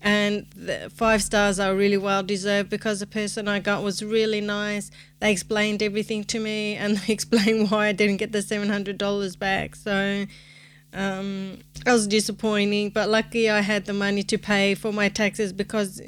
and 0.02 0.47
five 0.92 1.23
stars 1.23 1.61
are 1.61 1.75
really 1.76 1.97
well 1.97 2.25
deserved 2.25 2.68
because 2.68 2.99
the 2.99 3.06
person 3.06 3.47
I 3.47 3.61
got 3.61 3.85
was 3.85 4.02
really 4.02 4.40
nice. 4.40 4.90
They 5.21 5.30
explained 5.30 5.80
everything 5.80 6.25
to 6.25 6.40
me 6.40 6.75
and 6.80 6.99
they 6.99 7.12
explained 7.12 7.71
why 7.71 7.87
I 7.87 7.92
didn't 7.92 8.16
get 8.16 8.32
the 8.32 8.42
seven 8.42 8.68
hundred 8.68 8.99
dollars 8.99 9.37
back. 9.37 9.76
So 9.76 10.26
um, 10.92 11.59
I 11.87 11.92
was 11.92 12.09
disappointing, 12.09 12.90
but 12.90 13.09
lucky 13.09 13.49
I 13.49 13.61
had 13.61 13.87
the 13.87 13.92
money 13.92 14.25
to 14.25 14.38
pay 14.38 14.75
for 14.75 14.92
my 14.92 15.09
taxes 15.09 15.52
because 15.52 16.02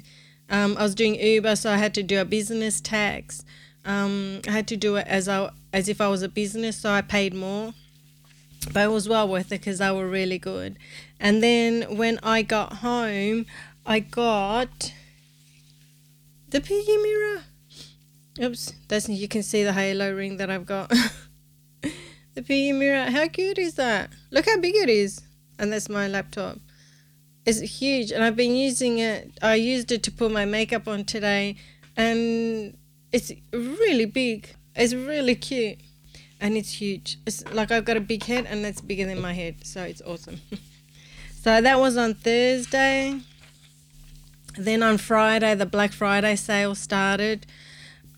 um, 0.50 0.76
I 0.76 0.82
was 0.82 0.94
doing 0.94 1.14
Uber, 1.14 1.56
so 1.56 1.70
I 1.70 1.76
had 1.76 1.94
to 1.94 2.02
do 2.02 2.20
a 2.20 2.24
business 2.24 2.80
tax. 2.80 3.44
Um, 3.84 4.40
I 4.48 4.50
had 4.50 4.66
to 4.68 4.76
do 4.76 4.96
it 4.96 5.06
as 5.06 5.28
I 5.28 5.50
as 5.72 5.88
if 5.88 6.00
I 6.00 6.08
was 6.08 6.22
a 6.22 6.28
business, 6.28 6.78
so 6.78 6.90
I 6.90 7.00
paid 7.00 7.32
more. 7.32 7.74
But 8.72 8.84
it 8.84 8.90
was 8.90 9.08
well 9.08 9.28
worth 9.28 9.52
it 9.52 9.60
because 9.60 9.78
they 9.78 9.90
were 9.90 10.08
really 10.08 10.38
good. 10.38 10.78
And 11.20 11.42
then 11.42 11.96
when 11.96 12.18
I 12.22 12.42
got 12.42 12.74
home, 12.74 13.46
I 13.86 14.00
got 14.00 14.94
the 16.48 16.60
piggy 16.60 16.96
mirror. 16.96 17.42
Oops, 18.40 18.72
that's 18.88 19.08
you 19.08 19.28
can 19.28 19.42
see 19.42 19.62
the 19.62 19.74
halo 19.74 20.14
ring 20.14 20.38
that 20.38 20.50
I've 20.50 20.64
got. 20.64 20.88
the 22.34 22.42
piggy 22.42 22.72
mirror. 22.72 23.10
How 23.10 23.28
cute 23.28 23.58
is 23.58 23.74
that? 23.74 24.10
Look 24.30 24.46
how 24.46 24.58
big 24.58 24.74
it 24.74 24.88
is. 24.88 25.20
And 25.58 25.70
that's 25.70 25.90
my 25.90 26.08
laptop. 26.08 26.58
It's 27.44 27.60
huge, 27.60 28.10
and 28.10 28.24
I've 28.24 28.36
been 28.36 28.56
using 28.56 28.98
it. 29.00 29.38
I 29.42 29.56
used 29.56 29.92
it 29.92 30.02
to 30.04 30.10
put 30.10 30.32
my 30.32 30.46
makeup 30.46 30.88
on 30.88 31.04
today, 31.04 31.56
and 31.94 32.76
it's 33.12 33.30
really 33.52 34.06
big. 34.06 34.48
It's 34.74 34.94
really 34.94 35.34
cute, 35.34 35.76
and 36.40 36.56
it's 36.56 36.72
huge. 36.72 37.18
It's 37.26 37.46
like 37.52 37.70
I've 37.70 37.84
got 37.84 37.98
a 37.98 38.00
big 38.00 38.24
head, 38.24 38.46
and 38.48 38.64
that's 38.64 38.80
bigger 38.80 39.04
than 39.04 39.20
my 39.20 39.34
head, 39.34 39.66
so 39.66 39.82
it's 39.82 40.00
awesome. 40.00 40.40
so 41.42 41.60
that 41.60 41.78
was 41.78 41.98
on 41.98 42.14
Thursday. 42.14 43.20
Then 44.56 44.82
on 44.82 44.98
Friday, 44.98 45.54
the 45.54 45.66
Black 45.66 45.92
Friday 45.92 46.36
sale 46.36 46.74
started 46.74 47.46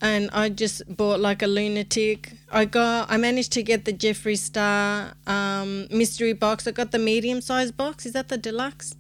and 0.00 0.30
I 0.32 0.48
just 0.48 0.82
bought 0.94 1.20
like 1.20 1.42
a 1.42 1.46
lunatic. 1.46 2.32
I 2.50 2.64
got 2.64 3.10
I 3.10 3.16
managed 3.16 3.52
to 3.52 3.62
get 3.62 3.84
the 3.84 3.92
Jeffree 3.92 4.38
Star 4.38 5.14
um, 5.26 5.88
mystery 5.90 6.32
box. 6.32 6.66
I 6.66 6.72
got 6.72 6.92
the 6.92 6.98
medium 6.98 7.40
size 7.40 7.72
box. 7.72 8.06
Is 8.06 8.12
that 8.12 8.28
the 8.28 8.36
deluxe? 8.36 8.94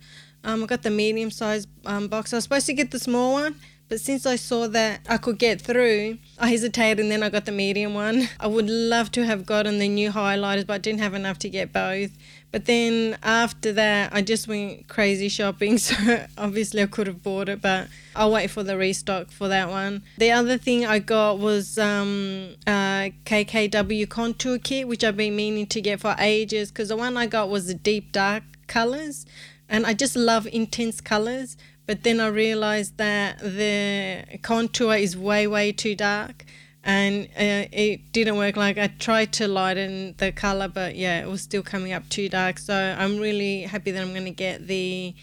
Um, 0.44 0.62
I 0.62 0.66
got 0.66 0.82
the 0.82 0.90
medium 0.90 1.30
size 1.30 1.66
um, 1.84 2.08
box. 2.08 2.32
I 2.32 2.36
was 2.36 2.44
supposed 2.44 2.66
to 2.66 2.72
get 2.72 2.90
the 2.92 2.98
small 2.98 3.32
one, 3.32 3.56
But 3.88 4.00
since 4.00 4.26
I 4.26 4.36
saw 4.36 4.68
that 4.68 5.00
I 5.08 5.16
could 5.16 5.38
get 5.38 5.60
through, 5.60 6.18
I 6.38 6.48
hesitated 6.50 7.00
and 7.00 7.10
then 7.10 7.22
I 7.22 7.30
got 7.30 7.44
the 7.46 7.52
medium 7.52 7.94
one. 7.94 8.28
I 8.40 8.46
would 8.46 8.68
love 8.68 9.10
to 9.12 9.24
have 9.24 9.44
gotten 9.44 9.78
the 9.78 9.88
new 9.88 10.10
highlighters, 10.10 10.66
but 10.66 10.74
I 10.74 10.78
didn't 10.78 11.00
have 11.00 11.14
enough 11.14 11.38
to 11.40 11.48
get 11.48 11.72
both. 11.72 12.10
But 12.52 12.64
then 12.64 13.18
after 13.22 13.72
that, 13.74 14.14
I 14.14 14.22
just 14.22 14.48
went 14.48 14.88
crazy 14.88 15.28
shopping. 15.28 15.78
So 15.86 16.26
obviously, 16.38 16.82
I 16.82 16.86
could 16.86 17.06
have 17.06 17.22
bought 17.22 17.48
it, 17.48 17.60
but 17.60 17.88
I'll 18.14 18.32
wait 18.32 18.50
for 18.50 18.62
the 18.62 18.76
restock 18.76 19.30
for 19.30 19.48
that 19.48 19.68
one. 19.68 20.02
The 20.18 20.30
other 20.32 20.56
thing 20.56 20.86
I 20.86 20.98
got 20.98 21.38
was 21.38 21.78
um, 21.78 22.54
a 22.66 23.12
KKW 23.24 24.08
contour 24.08 24.58
kit, 24.58 24.88
which 24.88 25.04
I've 25.04 25.16
been 25.16 25.36
meaning 25.36 25.66
to 25.66 25.80
get 25.80 26.00
for 26.00 26.16
ages 26.18 26.70
because 26.70 26.88
the 26.88 26.96
one 26.96 27.16
I 27.16 27.26
got 27.26 27.50
was 27.50 27.66
the 27.66 27.74
deep 27.74 28.10
dark 28.10 28.42
colors. 28.66 29.26
And 29.68 29.84
I 29.84 29.92
just 29.92 30.16
love 30.16 30.46
intense 30.46 31.00
colors. 31.00 31.56
But 31.86 32.02
then 32.04 32.20
I 32.20 32.28
realized 32.28 32.96
that 32.96 33.38
the 33.38 34.38
contour 34.42 34.94
is 34.94 35.16
way, 35.16 35.46
way 35.46 35.72
too 35.72 35.94
dark 35.94 36.45
and 36.86 37.26
uh, 37.36 37.66
it 37.72 38.12
didn't 38.12 38.36
work. 38.36 38.56
Like 38.56 38.78
I 38.78 38.86
tried 38.86 39.32
to 39.34 39.48
lighten 39.48 40.14
the 40.18 40.30
color, 40.30 40.68
but 40.68 40.94
yeah, 40.94 41.20
it 41.20 41.28
was 41.28 41.42
still 41.42 41.62
coming 41.62 41.92
up 41.92 42.08
too 42.08 42.28
dark. 42.28 42.58
So 42.58 42.74
I'm 42.74 43.18
really 43.18 43.62
happy 43.62 43.90
that 43.90 44.00
I'm 44.00 44.12
going 44.12 44.24
to 44.24 44.30
get 44.30 44.68
the 44.68 45.14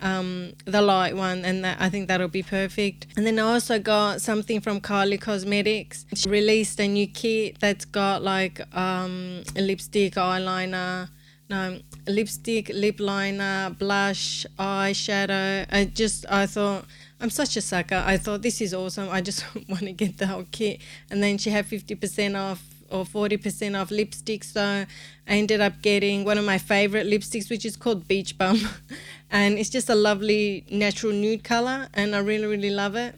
um, 0.00 0.54
the 0.64 0.82
light 0.82 1.14
one, 1.14 1.44
and 1.44 1.64
that 1.64 1.80
I 1.80 1.90
think 1.90 2.08
that'll 2.08 2.28
be 2.28 2.42
perfect. 2.42 3.06
And 3.16 3.26
then 3.26 3.38
I 3.38 3.42
also 3.42 3.78
got 3.78 4.22
something 4.22 4.60
from 4.60 4.80
Kylie 4.80 5.20
Cosmetics. 5.20 6.06
She 6.14 6.28
released 6.28 6.80
a 6.80 6.88
new 6.88 7.06
kit 7.06 7.60
that's 7.60 7.84
got 7.84 8.22
like 8.22 8.60
um, 8.74 9.42
a 9.54 9.60
lipstick, 9.60 10.14
eyeliner, 10.14 11.10
no 11.50 11.78
lipstick, 12.08 12.70
lip 12.70 12.98
liner, 12.98 13.76
blush, 13.78 14.46
eyeshadow. 14.58 15.66
I 15.70 15.84
just 15.84 16.24
I 16.28 16.46
thought 16.46 16.86
I'm 17.22 17.30
such 17.30 17.56
a 17.56 17.60
sucker. 17.60 18.02
I 18.04 18.16
thought 18.16 18.42
this 18.42 18.60
is 18.60 18.74
awesome. 18.74 19.08
I 19.08 19.20
just 19.20 19.44
want 19.68 19.82
to 19.82 19.92
get 19.92 20.18
the 20.18 20.26
whole 20.26 20.44
kit. 20.50 20.80
And 21.08 21.22
then 21.22 21.38
she 21.38 21.50
had 21.50 21.66
50% 21.66 22.36
off 22.36 22.60
or 22.90 23.04
40% 23.04 23.80
off 23.80 23.90
lipsticks. 23.90 24.46
So 24.46 24.60
I 24.60 24.86
ended 25.28 25.60
up 25.60 25.80
getting 25.82 26.24
one 26.24 26.36
of 26.36 26.44
my 26.44 26.58
favorite 26.58 27.06
lipsticks, 27.06 27.48
which 27.48 27.64
is 27.64 27.76
called 27.76 28.08
Beach 28.08 28.36
Bum. 28.36 28.60
and 29.30 29.56
it's 29.56 29.70
just 29.70 29.88
a 29.88 29.94
lovely 29.94 30.64
natural 30.68 31.12
nude 31.12 31.44
color. 31.44 31.88
And 31.94 32.16
I 32.16 32.18
really, 32.18 32.46
really 32.46 32.70
love 32.70 32.96
it. 32.96 33.14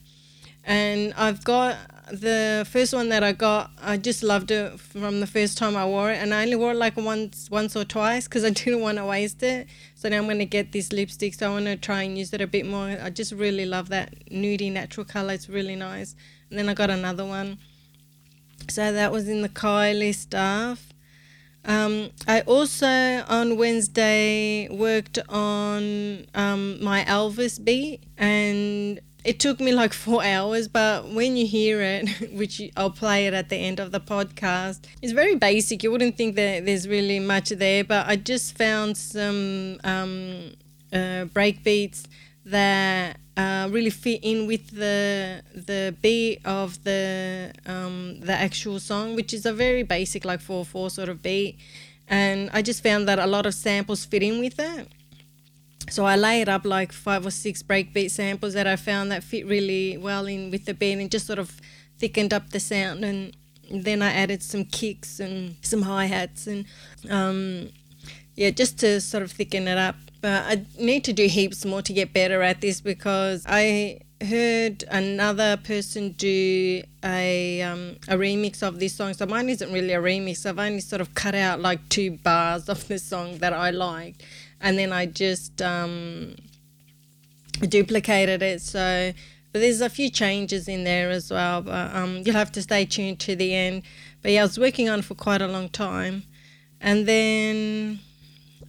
And 0.67 1.15
I've 1.17 1.43
got 1.43 1.79
the 2.11 2.67
first 2.71 2.93
one 2.93 3.09
that 3.09 3.23
I 3.23 3.33
got, 3.33 3.71
I 3.81 3.97
just 3.97 4.23
loved 4.23 4.51
it 4.51 4.79
from 4.79 5.21
the 5.21 5.27
first 5.27 5.57
time 5.57 5.77
I 5.77 5.87
wore 5.87 6.11
it, 6.11 6.17
and 6.17 6.35
I 6.35 6.43
only 6.43 6.57
wore 6.57 6.73
it 6.73 6.77
like 6.77 6.97
once, 6.97 7.49
once 7.51 7.77
or 7.77 7.85
twice 7.85 8.29
because 8.29 8.45
I 8.45 8.51
didn't 8.63 8.81
want 8.81 8.99
to 8.99 9.05
waste 9.05 9.43
it. 9.43 9.69
So 9.95 10.09
now 10.09 10.19
I'm 10.19 10.29
to 10.39 10.45
get 10.45 10.73
this 10.73 10.93
lipstick, 10.93 11.35
so 11.35 11.49
I 11.49 11.51
want 11.51 11.67
to 11.67 11.77
try 11.77 12.03
and 12.03 12.19
use 12.19 12.33
it 12.33 12.41
a 12.41 12.47
bit 12.47 12.67
more. 12.67 12.97
I 13.03 13.11
just 13.11 13.33
really 13.33 13.67
love 13.67 13.89
that 13.89 14.29
nudie 14.29 14.71
natural 14.71 15.07
color; 15.07 15.33
it's 15.33 15.49
really 15.49 15.77
nice. 15.77 16.15
And 16.51 16.59
then 16.59 16.69
I 16.69 16.75
got 16.75 16.91
another 16.91 17.25
one. 17.25 17.59
So 18.69 18.93
that 18.93 19.13
was 19.13 19.29
in 19.29 19.43
the 19.43 19.49
Kylie 19.49 20.15
stuff. 20.15 20.93
Um, 21.67 22.11
I 22.29 22.43
also 22.43 22.87
on 22.87 23.57
Wednesday 23.57 24.69
worked 24.69 25.19
on 25.29 26.27
um, 26.35 26.83
my 26.83 27.05
Elvis 27.05 27.63
beat 27.63 28.03
and 28.19 29.01
it 29.25 29.41
took 29.41 29.59
me 29.59 29.73
like 29.73 29.93
four 29.93 30.23
hours, 30.23 30.69
but 30.69 31.09
when 31.09 31.37
you 31.37 31.47
hear 31.47 31.81
it, 31.81 32.33
which 32.33 32.61
I'll 32.77 32.91
play 32.91 33.27
it 33.27 33.35
at 33.35 33.49
the 33.49 33.57
end 33.57 33.81
of 33.81 33.91
the 33.91 34.01
podcast, 34.01 34.81
it's 35.01 35.13
very 35.13 35.35
basic. 35.35 35.83
You 35.83 35.91
wouldn't 35.91 36.17
think 36.17 36.37
that 36.37 36.67
there's 36.67 36.87
really 36.87 37.21
much 37.21 37.49
there, 37.49 37.85
but 37.85 38.07
I 38.07 38.17
just 38.17 38.57
found 38.57 38.97
some 38.97 39.81
um, 39.83 40.53
uh, 40.93 41.25
break 41.25 41.65
beats 41.65 42.05
that 42.45 43.19
uh, 43.37 43.69
really 43.71 43.91
fit 43.91 44.21
in 44.23 44.47
with 44.47 44.71
the 44.71 45.43
the 45.55 45.97
beat 46.03 46.41
of 46.45 46.85
the 46.85 47.53
um, 47.67 48.21
the 48.21 48.33
actual 48.33 48.79
song, 48.79 49.17
which 49.17 49.33
is 49.33 49.47
a 49.47 49.53
very 49.53 49.83
basic 49.83 50.25
like 50.25 50.41
four 50.41 50.65
four 50.65 50.91
sort 50.91 51.09
of 51.09 51.23
beat, 51.23 51.59
and 52.09 52.51
I 52.53 52.61
just 52.61 52.83
found 52.83 53.09
that 53.09 53.19
a 53.19 53.27
lot 53.27 53.47
of 53.47 53.55
samples 53.55 54.05
fit 54.05 54.23
in 54.23 54.39
with 54.39 54.59
it. 54.59 54.89
So 55.91 56.05
I 56.05 56.17
layered 56.17 56.49
up 56.49 56.65
like 56.65 56.93
five 56.93 57.27
or 57.27 57.31
six 57.31 57.63
breakbeat 57.63 58.11
samples 58.11 58.55
that 58.55 58.67
I 58.67 58.77
found 58.77 59.13
that 59.13 59.23
fit 59.23 59.47
really 59.47 59.97
well 59.97 60.27
in 60.27 60.51
with 60.51 60.65
the 60.65 60.75
beat 60.75 60.95
and 60.95 61.11
just 61.11 61.27
sort 61.27 61.39
of 61.39 61.61
thickened 61.99 62.33
up 62.33 62.51
the 62.51 62.61
sound. 62.61 63.05
And 63.05 63.37
then 63.71 64.03
I 64.03 64.13
added 64.13 64.43
some 64.43 64.65
kicks 64.65 65.21
and 65.21 65.57
some 65.63 65.83
hi 65.83 66.07
hats 66.07 66.47
and 66.47 66.65
um, 67.11 67.71
yeah, 68.35 68.51
just 68.51 68.79
to 68.81 69.01
sort 69.01 69.23
of 69.23 69.31
thicken 69.31 69.69
it 69.69 69.79
up. 69.79 69.97
But 70.21 70.45
I 70.47 70.65
need 70.79 71.05
to 71.05 71.13
do 71.13 71.27
heaps 71.27 71.65
more 71.65 71.83
to 71.83 71.93
get 71.93 72.15
better 72.15 72.41
at 72.43 72.61
this 72.63 72.81
because 72.81 73.45
I 73.47 74.01
heard 74.23 74.85
another 74.91 75.59
person 75.59 76.13
do 76.13 76.83
a 77.05 77.61
um, 77.61 77.97
a 78.09 78.17
remix 78.17 78.63
of 78.63 78.81
this 78.81 78.95
song. 78.95 79.13
So 79.13 79.27
mine 79.27 79.51
isn't 79.51 79.71
really 79.71 79.93
a 79.93 80.01
remix. 80.01 80.47
I've 80.47 80.59
only 80.59 80.81
sort 80.81 81.03
of 81.03 81.15
cut 81.15 81.35
out 81.35 81.61
like 81.61 81.87
two 81.91 82.13
bars 82.13 82.71
of 82.71 82.89
the 82.89 82.99
song 82.99 83.39
that 83.39 83.53
I 83.53 83.71
liked 83.71 84.23
and 84.65 84.79
then 84.79 84.93
I 84.93 85.05
just 85.05 85.61
um, 85.61 86.35
duplicated 87.69 88.43
it. 88.43 88.63
So, 88.63 89.13
but 89.53 89.61
there's 89.61 89.83
a 89.83 89.91
few 89.91 90.09
changes 90.09 90.67
in 90.67 90.85
there 90.85 91.11
as 91.11 91.31
well. 91.31 91.61
But 91.61 91.95
um, 91.95 92.23
you'll 92.25 92.35
have 92.35 92.51
to 92.53 92.63
stay 92.63 92.87
tuned 92.87 93.21
to 93.21 93.37
the 93.37 93.55
end. 93.55 93.83
But 94.23 94.33
yeah, 94.33 94.41
I 94.41 94.45
was 94.45 94.59
working 94.59 94.89
on 94.89 95.03
for 95.03 95.15
quite 95.15 95.43
a 95.43 95.47
long 95.47 95.69
time, 95.69 96.25
and 96.81 97.07
then 97.07 98.01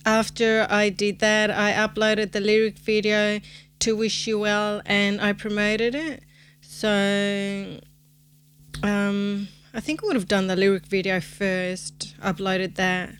after 0.06 0.68
I 0.70 0.90
did 0.90 1.20
that, 1.20 1.50
I 1.50 1.72
uploaded 1.72 2.34
the 2.34 2.42
lyric 2.42 2.78
video 2.78 3.40
to 3.80 3.96
Wish 3.96 4.28
You 4.28 4.40
Well, 4.40 4.82
and 4.86 5.22
I 5.22 5.32
promoted 5.32 5.96
it. 5.96 6.24
So, 6.60 7.80
um, 8.84 9.48
I 9.74 9.80
think 9.80 10.04
I 10.04 10.08
would 10.08 10.16
have 10.18 10.28
done 10.28 10.48
the 10.48 10.58
lyric 10.58 10.88
video 10.88 11.22
first, 11.22 12.16
uploaded 12.20 12.76
that 12.76 13.16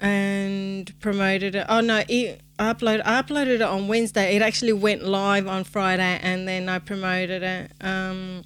and 0.00 0.92
promoted 1.00 1.54
it. 1.54 1.66
Oh 1.68 1.80
no, 1.80 2.02
it, 2.08 2.40
I 2.58 2.72
uploaded 2.72 3.02
I 3.04 3.22
uploaded 3.22 3.56
it 3.56 3.62
on 3.62 3.88
Wednesday. 3.88 4.36
It 4.36 4.42
actually 4.42 4.72
went 4.72 5.02
live 5.02 5.46
on 5.46 5.64
Friday, 5.64 6.18
and 6.22 6.46
then 6.46 6.68
I 6.68 6.78
promoted 6.78 7.42
it. 7.42 7.72
Um, 7.80 8.44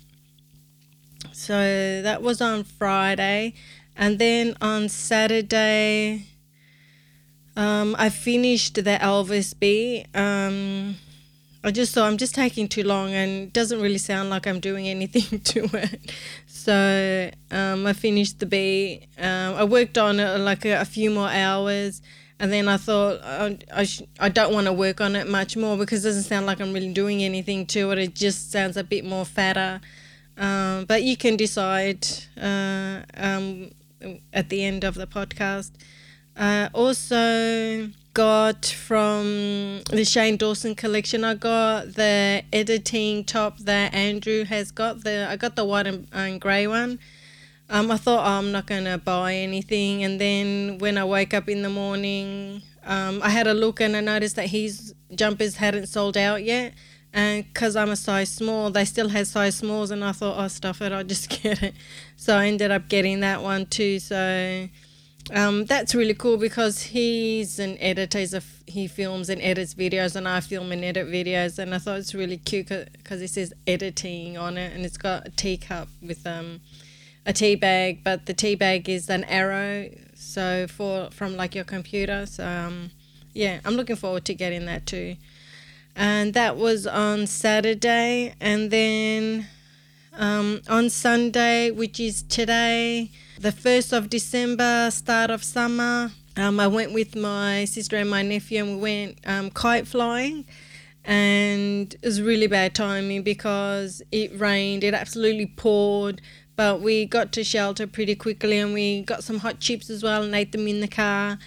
so 1.33 2.03
that 2.03 2.23
was 2.23 2.41
on 2.41 2.65
Friday, 2.65 3.55
and 3.97 4.19
then 4.19 4.57
on 4.61 4.89
Saturday, 4.89 6.27
um, 7.57 7.95
I 7.99 8.09
finished 8.09 8.75
the 8.75 8.83
Elvis 8.83 9.59
beat. 9.59 10.07
Um, 10.15 10.97
I 11.65 11.71
just 11.71 11.95
thought 11.95 12.09
I'm 12.09 12.17
just 12.17 12.35
taking 12.35 12.67
too 12.67 12.83
long 12.83 13.13
and 13.13 13.45
it 13.45 13.53
doesn't 13.53 13.81
really 13.81 13.99
sound 13.99 14.31
like 14.31 14.49
I'm 14.49 14.59
doing 14.59 14.89
anything 14.89 15.41
to 15.45 15.65
it. 15.77 16.13
So 16.63 17.31
um, 17.51 17.87
I 17.89 17.93
finished 17.93 18.39
the 18.39 18.47
beat. 18.47 19.09
Um, 19.19 19.55
I 19.55 19.65
worked 19.65 19.99
on 19.99 20.21
it 20.21 20.39
like 20.39 20.65
a, 20.65 20.81
a, 20.81 20.85
few 20.85 21.11
more 21.11 21.29
hours. 21.29 22.01
And 22.39 22.53
then 22.53 22.69
I 22.69 22.77
thought 22.77 23.21
I, 23.25 23.59
I, 23.75 23.83
sh- 23.83 24.03
I 24.21 24.29
don't 24.29 24.53
want 24.53 24.67
to 24.69 24.73
work 24.73 25.01
on 25.01 25.17
it 25.17 25.29
much 25.29 25.57
more 25.57 25.77
because 25.77 26.05
it 26.05 26.09
doesn't 26.09 26.23
sound 26.23 26.47
like 26.47 26.61
I'm 26.61 26.73
really 26.73 26.93
doing 26.93 27.25
anything 27.25 27.67
to 27.67 27.91
it. 27.91 27.99
It 27.99 28.15
just 28.15 28.53
sounds 28.53 28.77
a 28.77 28.85
bit 28.85 29.05
more 29.05 29.25
fatter. 29.25 29.81
Um, 30.37 30.85
but 30.85 31.03
you 31.03 31.17
can 31.17 31.37
decide 31.37 32.07
uh, 32.41 33.01
um, 33.17 33.73
at 34.33 34.49
the 34.49 34.63
end 34.63 34.85
of 34.85 34.95
the 34.95 35.09
podcast. 35.09 35.73
Uh, 36.37 36.69
also, 36.73 37.91
got 38.15 38.67
from 38.67 39.83
the 39.91 40.05
Shane 40.05 40.37
Dawson 40.37 40.75
collection. 40.75 41.25
I 41.25 41.35
got 41.35 41.95
the 41.95 42.43
editing 42.53 43.25
top 43.25 43.59
that 43.61 43.95
Andrew 43.95 44.45
has 44.45 44.71
got. 44.71 45.05
The 45.05 45.27
I 45.29 45.37
got 45.37 45.57
the 45.57 45.65
white 45.65 45.87
and, 45.87 46.07
and 46.13 46.41
grey 46.41 46.67
one. 46.67 46.99
Um, 47.71 47.91
I 47.91 47.97
thought 47.97 48.27
oh, 48.27 48.39
I'm 48.39 48.53
not 48.53 48.67
gonna 48.67 48.99
buy 48.99 49.35
anything, 49.35 50.05
and 50.05 50.21
then 50.21 50.79
when 50.79 50.99
I 50.99 51.05
wake 51.05 51.33
up 51.33 51.49
in 51.49 51.63
the 51.63 51.71
morning, 51.71 52.63
um, 52.85 53.21
I 53.23 53.31
had 53.31 53.47
a 53.47 53.55
look 53.55 53.81
and 53.81 53.97
I 53.97 54.01
noticed 54.01 54.37
that 54.37 54.49
his 54.49 54.95
jumpers 55.15 55.57
hadn't 55.57 55.87
sold 55.87 56.17
out 56.17 56.43
yet. 56.45 56.75
And 57.15 57.45
because 57.45 57.77
I'm 57.77 57.91
a 57.91 57.97
size 57.97 58.31
small, 58.31 58.71
they 58.71 58.87
still 58.87 59.11
had 59.11 59.27
size 59.27 59.57
smalls, 59.57 59.91
and 59.91 60.03
I 60.03 60.13
thought, 60.13 60.43
oh, 60.43 60.49
stuff 60.49 60.81
it, 60.81 60.93
I'll 60.93 61.05
just 61.05 61.29
get 61.43 61.63
it. 61.63 61.75
So 62.17 62.37
I 62.37 62.47
ended 62.47 62.71
up 62.71 62.89
getting 62.89 63.21
that 63.21 63.43
one 63.43 63.67
too. 63.67 63.99
So 63.99 64.69
um, 65.31 65.67
that's 65.67 65.95
really 65.95 66.15
cool 66.15 66.37
because 66.37 66.83
he's 66.83 67.59
an 67.59 67.79
editor. 67.79 68.19
He's 68.19 68.35
a, 68.35 68.43
he 68.67 68.89
films 68.89 69.29
and 69.29 69.41
edits 69.41 69.75
videos, 69.75 70.17
and 70.17 70.27
I 70.27 70.41
film 70.41 70.73
and 70.73 70.85
edit 70.85 71.07
videos. 71.07 71.59
And 71.59 71.75
I 71.75 71.79
thought 71.79 71.99
it's 71.99 72.15
really 72.15 72.39
cute 72.39 72.69
because 72.69 73.23
it 73.23 73.31
says 73.31 73.53
editing 73.67 74.37
on 74.37 74.59
it, 74.59 74.75
and 74.75 74.85
it's 74.85 74.97
got 74.97 75.27
a 75.29 75.31
teacup 75.31 75.89
with 76.01 76.27
um, 76.27 76.61
a 77.25 77.33
tea 77.33 77.55
bag, 77.55 78.03
but 78.03 78.27
the 78.27 78.35
tea 78.35 78.55
bag 78.55 78.89
is 78.89 79.09
an 79.09 79.25
arrow, 79.25 79.89
so 80.15 80.67
for 80.67 81.11
from 81.11 81.37
like 81.37 81.55
your 81.55 81.65
computer. 81.65 82.27
So 82.27 82.47
um, 82.47 82.91
yeah, 83.33 83.61
I'm 83.65 83.75
looking 83.75 83.97
forward 83.97 84.25
to 84.27 84.35
getting 84.35 84.67
that 84.67 84.87
too. 84.87 85.17
And 85.95 86.35
that 86.35 86.57
was 86.57 86.87
on 86.87 87.27
Saturday, 87.27 88.35
and 88.41 88.71
then 88.71 89.47
um, 90.15 90.63
on 90.69 90.91
Sunday, 90.91 91.71
which 91.71 92.01
is 92.01 92.23
today 92.25 93.11
the 93.39 93.51
1st 93.51 93.97
of 93.97 94.09
December, 94.09 94.91
start 94.91 95.31
of 95.31 95.43
summer, 95.43 96.11
um, 96.37 96.61
I 96.61 96.67
went 96.67 96.93
with 96.93 97.15
my 97.17 97.65
sister 97.65 97.97
and 97.97 98.09
my 98.09 98.23
nephew 98.23 98.63
and 98.63 98.77
we 98.77 98.83
went 98.83 99.19
um, 99.27 99.51
kite 99.51 99.87
flying. 99.87 100.47
and 101.05 101.95
it 101.95 102.05
was 102.05 102.23
really 102.23 102.47
bad 102.47 102.75
timing 102.75 103.23
because 103.23 104.03
it 104.13 104.39
rained, 104.39 104.85
it 104.85 104.95
absolutely 104.95 105.47
poured. 105.47 106.21
But 106.55 106.81
we 106.81 107.07
got 107.07 107.33
to 107.33 107.45
shelter 107.45 107.87
pretty 107.87 108.15
quickly 108.15 108.59
and 108.59 108.73
we 108.75 109.03
got 109.03 109.25
some 109.25 109.39
hot 109.39 109.59
chips 109.59 109.91
as 109.91 110.03
well 110.03 110.23
and 110.23 110.35
ate 110.35 110.53
them 110.53 110.69
in 110.69 110.81
the 110.81 110.89
car 110.89 111.39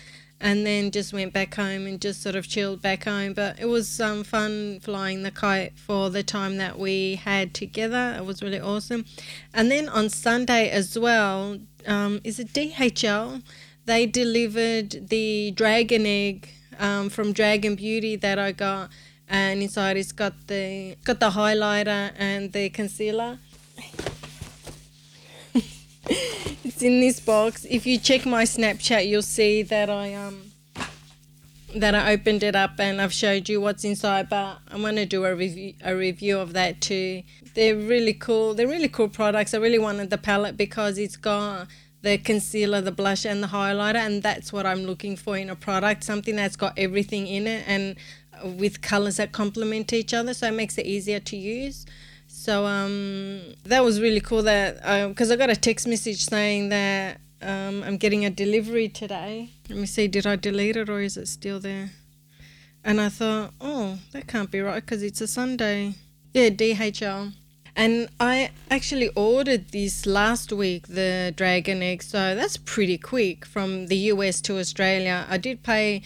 and 0.42 0.66
then 0.66 0.92
just 0.92 1.14
went 1.14 1.34
back 1.34 1.56
home 1.56 1.88
and 1.88 2.02
just 2.02 2.22
sort 2.22 2.36
of 2.36 2.48
chilled 2.48 2.82
back 2.82 3.06
home. 3.06 3.34
But 3.34 3.60
it 3.60 3.66
was 3.66 4.00
um, 4.02 4.24
fun 4.24 4.80
flying 4.82 5.24
the 5.24 5.32
kite 5.32 5.78
for 5.78 6.10
the 6.10 6.24
time 6.24 6.58
that 6.58 6.78
we 6.78 7.16
had 7.16 7.54
together. 7.54 8.16
It 8.18 8.26
was 8.26 8.42
really 8.42 8.60
awesome. 8.60 9.06
And 9.54 9.72
then 9.72 9.88
on 9.90 10.10
Sunday 10.10 10.70
as 10.70 11.00
well, 11.00 11.60
um, 11.88 12.22
is 12.24 12.40
it 12.40 12.54
DHL? 12.54 13.42
They 13.86 14.06
delivered 14.06 15.10
the 15.10 15.52
dragon 15.52 16.06
egg 16.06 16.50
um, 16.80 17.10
from 17.10 17.34
Dragun 17.34 17.78
Beauty 17.78 18.16
that 18.18 18.40
I 18.40 18.52
got, 18.52 18.90
and 19.30 19.62
inside 19.62 19.98
it's 19.98 20.12
got 20.12 20.34
the 20.48 20.98
got 21.04 21.20
the 21.20 21.30
highlighter 21.32 22.12
and 22.18 22.52
the 22.52 22.70
concealer. 22.70 23.40
it's 26.76 26.84
in 26.84 27.00
this 27.00 27.22
box. 27.22 27.66
If 27.70 27.86
you 27.86 27.98
check 27.98 28.26
my 28.26 28.44
Snapchat, 28.44 29.08
you'll 29.08 29.22
see 29.22 29.64
that 29.64 29.90
I 29.90 30.14
um 30.14 30.52
that 31.74 31.96
I 31.96 32.12
opened 32.12 32.44
it 32.44 32.56
up 32.56 32.80
and 32.80 33.02
I've 33.02 33.14
showed 33.14 33.48
you 33.48 33.62
what's 33.62 33.86
inside. 33.86 34.28
But 34.28 34.58
I'm 34.70 34.82
gonna 34.82 35.06
do 35.06 35.24
a 35.24 35.34
review 35.34 35.74
a 35.86 35.96
review 35.96 36.38
of 36.38 36.52
that 36.52 36.82
too. 36.82 37.24
They're 37.54 37.78
really 37.78 38.14
cool. 38.14 38.54
They're 38.54 38.68
really 38.68 38.90
cool 38.90 39.08
products. 39.08 39.54
I 39.54 39.60
really 39.60 39.80
wanted 39.80 40.10
the 40.10 40.18
palette 40.18 40.58
because 40.58 40.98
it's 40.98 41.16
got 41.16 41.68
the 42.02 42.18
concealer, 42.18 42.82
the 42.82 42.92
blush, 42.92 43.26
and 43.26 43.42
the 43.42 43.48
highlighter, 43.48 43.96
and 43.96 44.22
that's 44.22 44.52
what 44.52 44.66
I'm 44.66 44.84
looking 44.84 45.16
for 45.16 45.38
in 45.38 45.50
a 45.50 45.56
product. 45.56 46.04
Something 46.04 46.36
that's 46.36 46.58
got 46.58 46.74
everything 46.78 47.26
in 47.26 47.48
it 47.48 47.64
and 47.68 47.96
with 48.44 48.82
colors 48.82 49.16
that 49.16 49.32
complement 49.32 49.94
each 49.94 50.14
other, 50.14 50.34
so 50.34 50.48
it 50.48 50.54
makes 50.54 50.78
it 50.78 50.86
easier 50.86 51.22
to 51.22 51.38
use. 51.38 51.86
So 52.46 52.68
um, 52.68 53.42
that 53.64 53.84
was 53.84 54.00
really 54.00 54.22
cool. 54.22 54.44
That 54.44 54.76
because 55.10 55.32
uh, 55.32 55.34
I 55.34 55.36
got 55.36 55.50
a 55.50 55.56
text 55.56 55.88
message 55.88 56.26
saying 56.26 56.70
that 56.70 57.20
um, 57.42 57.82
I'm 57.82 57.98
getting 57.98 58.24
a 58.24 58.30
delivery 58.30 58.88
today. 58.88 59.50
Let 59.68 59.80
me 59.80 59.88
see, 59.88 60.08
did 60.08 60.28
I 60.28 60.36
delete 60.36 60.76
it 60.76 60.88
or 60.88 61.02
is 61.02 61.18
it 61.18 61.28
still 61.28 61.60
there? 61.60 61.90
And 62.84 63.02
I 63.02 63.10
thought, 63.10 63.50
oh, 63.60 63.98
that 64.12 64.28
can't 64.28 64.52
be 64.52 64.62
right 64.62 64.80
because 64.80 65.02
it's 65.02 65.22
a 65.22 65.28
Sunday. 65.28 65.96
Yeah, 66.36 66.50
DHL. 66.50 67.34
And 67.76 68.10
I 68.20 68.52
actually 68.70 69.10
ordered 69.16 69.70
this 69.70 70.06
last 70.06 70.54
week, 70.54 70.86
the 70.88 71.34
dragon 71.36 71.82
egg. 71.82 72.04
So 72.04 72.36
that's 72.36 72.58
pretty 72.58 73.00
quick 73.00 73.44
from 73.44 73.88
the 73.88 73.98
US 74.14 74.40
to 74.42 74.60
Australia. 74.60 75.26
I 75.28 75.40
did 75.40 75.64
pay 75.64 76.04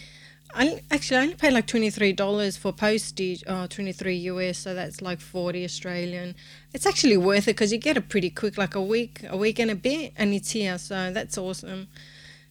I 0.53 0.81
actually 0.89 1.17
I 1.17 1.21
only 1.21 1.35
paid 1.35 1.53
like 1.53 1.67
twenty 1.67 1.89
three 1.89 2.11
dollars 2.11 2.57
for 2.57 2.71
postage. 2.71 3.43
Oh, 3.47 3.67
23 3.67 4.15
US, 4.15 4.57
so 4.57 4.73
that's 4.73 5.01
like 5.01 5.21
forty 5.21 5.63
Australian. 5.63 6.35
It's 6.73 6.85
actually 6.85 7.17
worth 7.17 7.47
it 7.47 7.55
because 7.55 7.71
you 7.71 7.77
get 7.77 7.97
it 7.97 8.09
pretty 8.09 8.29
quick, 8.29 8.57
like 8.57 8.75
a 8.75 8.81
week, 8.81 9.23
a 9.29 9.37
week 9.37 9.59
and 9.59 9.71
a 9.71 9.75
bit, 9.75 10.13
and 10.17 10.33
it's 10.33 10.51
here. 10.51 10.77
So 10.77 11.11
that's 11.11 11.37
awesome. 11.37 11.87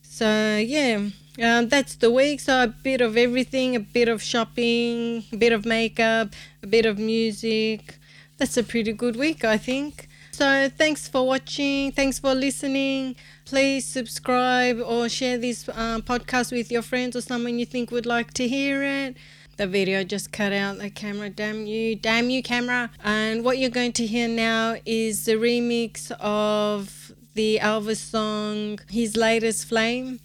So 0.03 0.57
yeah, 0.57 1.09
um, 1.43 1.69
that's 1.69 1.97
the 1.97 2.11
week. 2.11 2.41
So 2.41 2.65
a 2.65 2.67
bit 2.69 3.01
of 3.01 3.17
everything, 3.17 3.77
a 3.77 3.81
bit 3.81 4.09
of 4.09 4.23
shopping, 4.23 5.25
a 5.33 5.37
bit 5.37 5.53
of 5.53 5.67
makeup, 5.67 6.35
a 6.63 6.67
bit 6.67 6.87
of 6.87 6.99
music. 6.99 7.99
That's 8.39 8.57
a 8.57 8.63
pretty 8.63 8.93
good 8.93 9.17
week, 9.17 9.45
I 9.45 9.59
think. 9.59 10.08
So 10.39 10.69
thanks 10.69 11.09
for 11.09 11.27
watching. 11.27 11.91
Thanks 11.91 12.21
for 12.21 12.33
listening. 12.33 13.17
Please 13.45 13.85
subscribe 13.85 14.81
or 14.81 15.09
share 15.09 15.37
this 15.37 15.69
um, 15.71 16.03
podcast 16.03 16.53
with 16.53 16.71
your 16.71 16.83
friends 16.83 17.17
or 17.17 17.23
someone 17.23 17.59
you 17.59 17.67
think 17.67 17.91
would 17.91 18.07
like 18.07 18.33
to 18.35 18.47
hear 18.47 18.85
it. 18.85 19.17
The 19.57 19.67
video 19.67 20.05
just 20.05 20.31
cut 20.31 20.53
out 20.53 20.79
the 20.79 20.91
camera. 20.91 21.29
Damn 21.29 21.67
you, 21.67 21.97
damn 21.97 22.31
you, 22.31 22.41
camera. 22.41 22.89
And 23.03 23.45
what 23.45 23.59
you're 23.59 23.69
going 23.69 23.91
to 23.95 24.07
hear 24.07 24.29
now 24.29 24.77
is 24.87 25.25
the 25.25 25.33
remix 25.33 26.13
of 26.21 27.11
the 27.35 27.59
Elvis 27.61 27.97
song, 27.97 28.79
his 28.89 29.17
latest 29.17 29.67
Flame. 29.67 30.21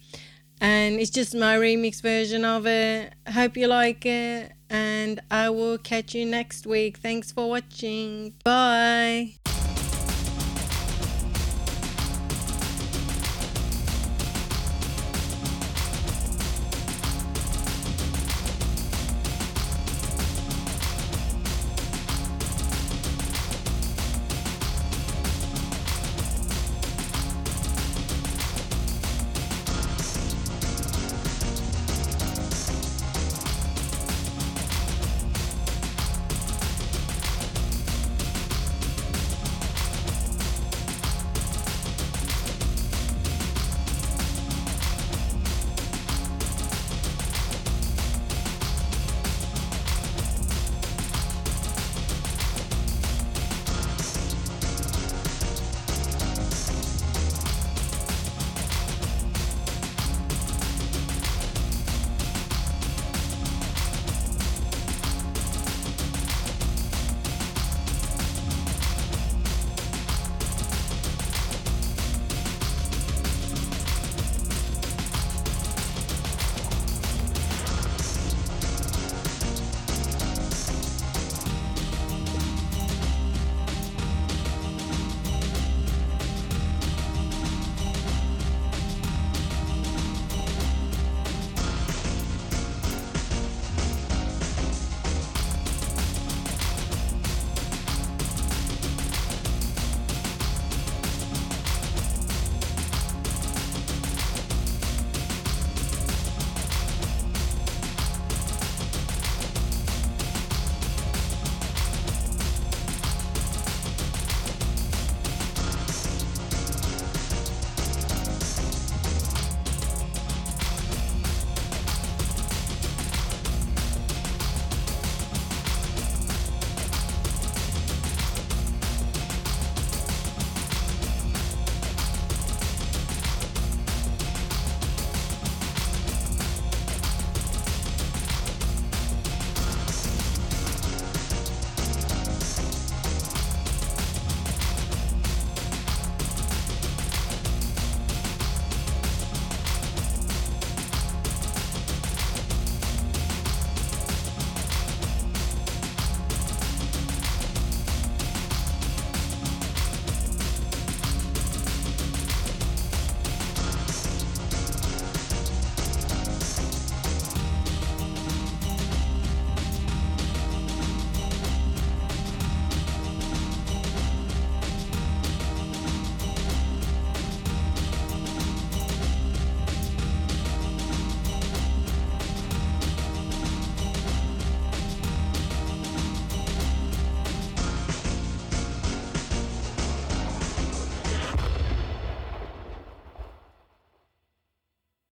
And 0.60 1.00
it's 1.00 1.10
just 1.10 1.34
my 1.34 1.56
remix 1.56 2.00
version 2.00 2.44
of 2.44 2.68
it. 2.68 3.14
Hope 3.32 3.56
you 3.56 3.66
like 3.66 4.06
it. 4.06 4.52
And 4.70 5.18
I 5.28 5.50
will 5.50 5.76
catch 5.76 6.14
you 6.14 6.24
next 6.24 6.68
week. 6.68 6.98
Thanks 6.98 7.32
for 7.32 7.48
watching. 7.50 8.34
Bye. 8.44 9.34